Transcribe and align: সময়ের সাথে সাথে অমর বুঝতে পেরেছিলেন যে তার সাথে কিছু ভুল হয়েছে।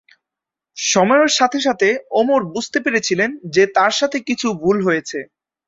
সময়ের 0.77 1.31
সাথে 1.37 1.59
সাথে 1.59 1.87
অমর 2.11 2.41
বুঝতে 2.53 2.77
পেরেছিলেন 2.85 3.29
যে 3.55 3.63
তার 3.75 3.93
সাথে 3.99 4.17
কিছু 4.27 4.47
ভুল 4.61 4.77
হয়েছে। 4.87 5.19